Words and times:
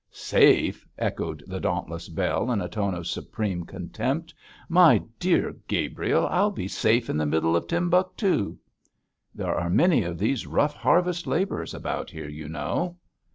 'Safe!' 0.09 0.87
echoed 0.97 1.43
the 1.45 1.59
dauntless 1.59 2.09
Bell, 2.09 2.49
in 2.51 2.59
a 2.59 2.67
tone 2.67 2.95
of 2.95 3.05
supreme 3.05 3.65
contempt. 3.67 4.33
'My 4.67 5.03
dear 5.19 5.55
Gabriel, 5.67 6.25
I'd 6.25 6.55
be 6.55 6.67
safe 6.67 7.07
in 7.07 7.17
the 7.17 7.25
middle 7.27 7.55
of 7.55 7.67
Timbuctoo!' 7.67 8.57
'There 9.35 9.53
are 9.55 9.69
many 9.69 10.01
of 10.01 10.17
these 10.17 10.47
rough 10.47 10.73
harvest 10.73 11.27
labourers 11.27 11.75
about 11.75 12.09
here, 12.09 12.27
you 12.29 12.49
know.' 12.49 12.97